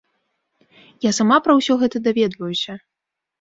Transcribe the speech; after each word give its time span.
Я 1.05 1.11
сама 1.17 1.37
пра 1.49 1.57
ўсё 1.59 1.77
гэта 1.83 1.97
даведваюся. 2.09 2.73